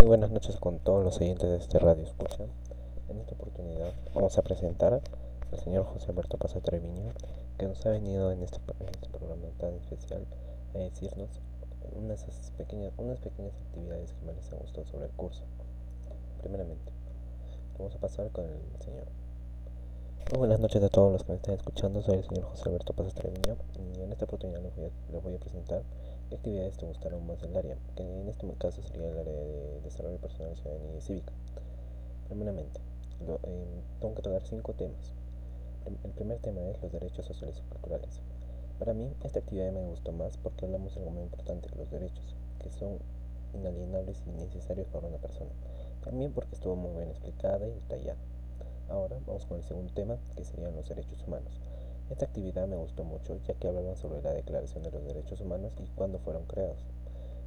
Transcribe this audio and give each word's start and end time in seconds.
Muy 0.00 0.08
buenas 0.08 0.30
noches 0.30 0.56
con 0.56 0.78
todos 0.78 1.04
los 1.04 1.20
oyentes 1.20 1.50
de 1.50 1.58
este 1.58 1.78
radio 1.78 2.04
escucha. 2.04 2.44
En 3.10 3.20
esta 3.20 3.34
oportunidad 3.34 3.92
vamos 4.14 4.38
a 4.38 4.40
presentar 4.40 5.02
al 5.52 5.58
señor 5.58 5.84
José 5.84 6.10
Alberto 6.10 6.38
Pasa 6.38 6.58
Treviño, 6.60 7.10
que 7.58 7.66
nos 7.66 7.84
ha 7.84 7.90
venido 7.90 8.32
en 8.32 8.42
este, 8.42 8.56
en 8.80 8.88
este 8.88 9.10
programa 9.10 9.48
tan 9.58 9.74
especial 9.74 10.24
a 10.74 10.78
decirnos 10.78 11.28
unas 11.94 12.24
pequeñas, 12.56 12.94
unas 12.96 13.20
pequeñas 13.20 13.52
actividades 13.66 14.14
que 14.14 14.24
me 14.24 14.32
les 14.32 14.50
han 14.50 14.60
gustado 14.60 14.86
sobre 14.86 15.04
el 15.04 15.12
curso. 15.12 15.44
Primeramente, 16.40 16.92
vamos 17.76 17.94
a 17.94 17.98
pasar 17.98 18.30
con 18.30 18.46
el 18.46 18.82
señor. 18.82 19.04
Muy 20.30 20.38
buenas 20.38 20.60
noches 20.60 20.82
a 20.82 20.88
todos 20.88 21.12
los 21.12 21.24
que 21.24 21.32
me 21.32 21.36
están 21.36 21.56
escuchando. 21.56 22.00
Soy 22.00 22.14
el 22.14 22.24
señor 22.24 22.44
José 22.44 22.70
Alberto 22.70 22.94
Paz 22.94 23.12
Treviño 23.12 23.54
y 23.78 24.00
en 24.00 24.12
esta 24.12 24.24
oportunidad 24.24 24.62
les 24.62 24.74
voy 24.74 24.86
a, 24.86 25.12
les 25.12 25.22
voy 25.22 25.34
a 25.34 25.38
presentar 25.38 25.82
qué 26.30 26.36
actividades 26.36 26.76
te 26.76 26.86
gustaron 26.86 27.26
más 27.26 27.40
del 27.42 27.56
área, 27.56 27.76
que 27.96 28.04
en 28.04 28.28
este 28.28 28.46
caso 28.54 28.80
sería 28.82 29.08
el 29.08 29.18
área 29.18 29.34
de 29.34 29.80
desarrollo 29.82 30.18
personal, 30.18 30.56
ciudadanía 30.56 30.96
y 30.96 31.00
cívica. 31.00 31.32
Primeramente, 32.28 32.80
lo, 33.26 33.40
eh, 33.42 33.82
tengo 34.00 34.14
que 34.14 34.22
tocar 34.22 34.42
cinco 34.44 34.72
temas. 34.74 35.12
El 35.86 36.12
primer 36.12 36.38
tema 36.38 36.60
es 36.68 36.80
los 36.82 36.92
derechos 36.92 37.26
sociales 37.26 37.58
y 37.58 37.68
culturales. 37.68 38.20
Para 38.78 38.94
mí, 38.94 39.12
esta 39.24 39.40
actividad 39.40 39.72
me 39.72 39.82
gustó 39.82 40.12
más 40.12 40.36
porque 40.36 40.66
hablamos 40.66 40.94
de 40.94 41.00
algo 41.00 41.10
muy 41.10 41.24
importante, 41.24 41.68
los 41.76 41.90
derechos, 41.90 42.36
que 42.60 42.70
son 42.70 42.98
inalienables 43.52 44.22
y 44.26 44.30
necesarios 44.30 44.86
para 44.88 45.08
una 45.08 45.18
persona. 45.18 45.50
También 46.04 46.32
porque 46.32 46.54
estuvo 46.54 46.76
muy 46.76 46.92
bien 46.96 47.10
explicada 47.10 47.66
y 47.66 47.72
detallada. 47.72 48.20
Ahora 48.88 49.16
vamos 49.26 49.46
con 49.46 49.56
el 49.56 49.64
segundo 49.64 49.92
tema, 49.94 50.16
que 50.36 50.44
serían 50.44 50.76
los 50.76 50.88
derechos 50.88 51.24
humanos. 51.26 51.60
Esta 52.10 52.26
actividad 52.26 52.66
me 52.66 52.74
gustó 52.74 53.04
mucho 53.04 53.38
ya 53.46 53.54
que 53.54 53.68
hablaban 53.68 53.96
sobre 53.96 54.20
la 54.20 54.32
Declaración 54.32 54.82
de 54.82 54.90
los 54.90 55.04
Derechos 55.04 55.40
Humanos 55.40 55.72
y 55.78 55.86
cuándo 55.94 56.18
fueron 56.18 56.44
creados. 56.44 56.84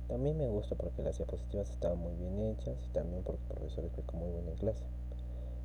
También 0.08 0.38
me 0.38 0.48
gusta 0.48 0.76
porque 0.76 1.04
las 1.04 1.18
diapositivas 1.18 1.70
estaban 1.70 2.00
muy 2.00 2.16
bien 2.16 2.40
hechas 2.40 2.82
y 2.86 2.94
también 2.94 3.24
porque 3.24 3.42
el 3.42 3.50
profesor 3.50 3.84
explicó 3.84 4.16
muy 4.16 4.32
bien 4.32 4.48
en 4.48 4.56
clase. 4.56 4.86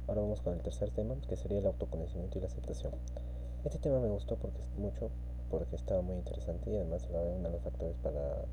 Ahora 0.08 0.22
vamos 0.22 0.40
con 0.40 0.54
el 0.54 0.62
tercer 0.62 0.90
tema, 0.90 1.14
que 1.28 1.36
sería 1.36 1.60
el 1.60 1.66
autoconocimiento 1.66 2.38
y 2.38 2.40
la 2.40 2.48
aceptación. 2.48 2.92
Este 3.64 3.78
tema 3.78 4.00
me 4.00 4.08
gustó 4.08 4.36
porque 4.36 4.60
mucho 4.76 5.10
porque 5.48 5.76
estaba 5.76 6.02
muy 6.02 6.16
interesante 6.16 6.68
y 6.68 6.76
además 6.76 7.06
era 7.08 7.20
uno 7.22 7.48
de 7.48 7.54
los 7.54 7.62
factores 7.62 7.96
para 7.98 8.44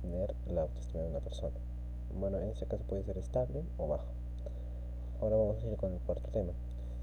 tener 0.00 0.34
la 0.46 0.62
autoestima 0.62 1.02
de 1.02 1.10
una 1.10 1.20
persona. 1.20 1.56
Bueno, 2.18 2.38
en 2.38 2.48
este 2.48 2.64
caso 2.66 2.84
puede 2.84 3.04
ser 3.04 3.18
estable 3.18 3.62
o 3.76 3.86
bajo. 3.86 4.08
Ahora 5.20 5.36
vamos 5.36 5.62
a 5.62 5.66
ir 5.66 5.76
con 5.76 5.92
el 5.92 6.00
cuarto 6.00 6.30
tema, 6.30 6.52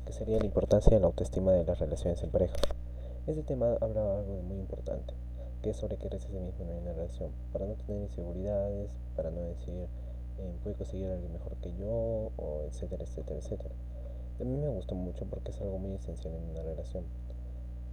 que 0.05 0.13
sería 0.13 0.39
la 0.39 0.45
importancia 0.45 0.91
de 0.91 0.99
la 0.99 1.07
autoestima 1.07 1.51
de 1.51 1.63
las 1.63 1.79
relaciones 1.79 2.21
en 2.23 2.29
pareja. 2.29 2.55
Este 3.27 3.43
tema 3.43 3.77
habla 3.81 4.01
de 4.01 4.19
algo 4.19 4.41
muy 4.41 4.57
importante, 4.57 5.13
que 5.61 5.71
es 5.71 5.77
sobre 5.77 5.97
quererse 5.97 6.27
a 6.27 6.39
mismo 6.39 6.65
en 6.65 6.77
una 6.77 6.93
relación, 6.93 7.31
para 7.53 7.65
no 7.65 7.75
tener 7.75 8.01
inseguridades, 8.01 8.91
para 9.15 9.29
no 9.31 9.41
decir, 9.41 9.87
eh, 10.39 10.53
puede 10.63 10.75
conseguir 10.75 11.07
alguien 11.07 11.31
mejor 11.33 11.55
que 11.57 11.71
yo, 11.75 12.31
o 12.37 12.63
etcétera, 12.67 13.03
etcétera, 13.03 13.39
etcétera. 13.39 13.75
A 14.39 14.43
mí 14.43 14.57
me 14.57 14.69
gustó 14.69 14.95
mucho 14.95 15.25
porque 15.25 15.51
es 15.51 15.61
algo 15.61 15.77
muy 15.77 15.93
esencial 15.93 16.33
en 16.33 16.49
una 16.49 16.63
relación. 16.63 17.03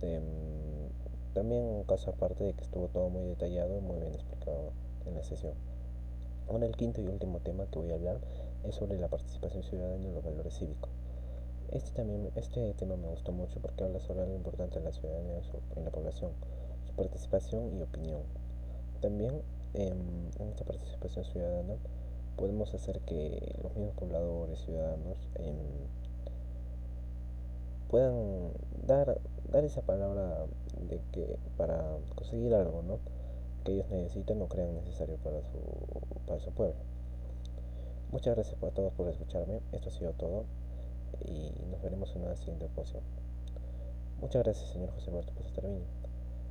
Eh, 0.00 0.20
también 1.34 1.62
un 1.62 1.84
caso 1.84 2.10
aparte 2.10 2.42
de 2.42 2.54
que 2.54 2.64
estuvo 2.64 2.88
todo 2.88 3.10
muy 3.10 3.24
detallado 3.24 3.76
y 3.76 3.80
muy 3.80 4.00
bien 4.00 4.14
explicado 4.14 4.72
en 5.06 5.14
la 5.14 5.22
sesión. 5.22 5.52
Ahora 6.48 6.66
el 6.66 6.74
quinto 6.74 7.02
y 7.02 7.06
último 7.06 7.40
tema 7.40 7.66
que 7.66 7.78
voy 7.78 7.90
a 7.90 7.94
hablar 7.94 8.18
es 8.64 8.74
sobre 8.74 8.98
la 8.98 9.08
participación 9.08 9.62
ciudadana 9.62 10.08
y 10.08 10.12
los 10.12 10.24
valores 10.24 10.58
cívicos. 10.58 10.90
Este, 11.70 11.91
también, 11.91 12.30
este 12.34 12.72
tema 12.74 12.97
me 12.97 13.08
gustó 13.08 13.30
mucho 13.30 13.61
porque 13.61 13.84
habla 13.84 14.00
sobre 14.00 14.27
lo 14.27 14.34
importante 14.34 14.78
de 14.78 14.86
la 14.86 14.92
ciudadanía 14.92 15.42
en 15.77 15.84
la 15.84 15.91
población, 15.91 16.33
su 16.86 16.94
participación 16.94 17.77
y 17.77 17.83
opinión. 17.83 18.22
También 19.02 19.42
em, 19.75 20.30
en 20.38 20.48
esta 20.48 20.64
participación 20.64 21.27
ciudadana 21.27 21.75
podemos 22.36 22.72
hacer 22.72 23.00
que 23.00 23.55
los 23.62 23.75
mismos 23.77 23.94
pobladores, 23.97 24.60
ciudadanos, 24.60 25.19
em, 25.34 25.56
puedan 27.91 28.53
dar, 28.86 29.20
dar 29.50 29.65
esa 29.65 29.82
palabra 29.82 30.47
de 30.88 31.00
que 31.12 31.37
para 31.59 31.98
conseguir 32.15 32.54
algo 32.54 32.82
¿no? 32.82 32.98
que 33.65 33.72
ellos 33.72 33.91
necesitan 33.91 34.41
o 34.41 34.48
crean 34.48 34.75
necesario 34.75 35.16
para 35.19 35.42
su, 35.42 35.59
para 36.26 36.41
su 36.41 36.50
pueblo. 36.53 36.76
Muchas 38.10 38.37
gracias 38.37 38.62
a 38.62 38.71
todos 38.71 38.92
por 38.94 39.06
escucharme. 39.09 39.60
Esto 39.72 39.91
ha 39.91 39.92
sido 39.92 40.12
todo 40.12 40.44
y 41.26 41.52
nos 41.70 41.82
veremos 41.82 42.14
en 42.16 42.22
una 42.22 42.36
siguiente 42.36 42.66
ocasión. 42.66 43.02
Muchas 44.20 44.42
gracias, 44.42 44.70
señor 44.70 44.91
José 44.91 45.10
Alberto 45.10 45.32
Termino. 45.54 45.84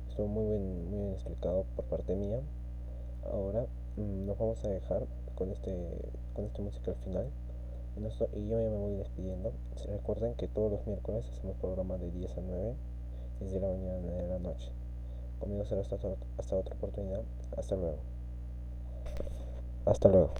Estuvo 0.08 0.26
muy 0.26 0.46
bien, 0.46 0.90
muy 0.90 1.00
bien 1.00 1.12
explicado 1.12 1.64
por 1.76 1.84
parte 1.84 2.14
mía. 2.14 2.40
Ahora 3.30 3.66
mm, 3.96 4.26
nos 4.26 4.38
vamos 4.38 4.64
a 4.64 4.68
dejar 4.68 5.06
con 5.34 5.50
este, 5.50 5.74
con 6.34 6.46
esta 6.46 6.62
música 6.62 6.90
al 6.90 6.96
final. 6.96 7.26
Y, 7.96 8.48
yo 8.48 8.60
ya 8.60 8.70
me 8.70 8.78
voy 8.78 8.94
despidiendo. 8.94 9.52
Recuerden 9.88 10.34
que 10.34 10.48
todos 10.48 10.70
los 10.70 10.86
miércoles 10.86 11.28
hacemos 11.28 11.56
programa 11.56 11.98
de 11.98 12.10
10 12.10 12.38
a 12.38 12.40
9, 12.40 12.74
desde 13.40 13.60
la 13.60 13.68
mañana 13.68 14.12
de 14.12 14.28
la 14.28 14.38
noche. 14.38 14.70
Conmigo 15.40 15.64
será 15.64 15.80
hasta, 15.80 15.96
hasta 16.38 16.56
otra 16.56 16.74
oportunidad. 16.74 17.22
Hasta 17.56 17.76
luego. 17.76 17.98
Hasta 19.84 20.08
luego. 20.08 20.30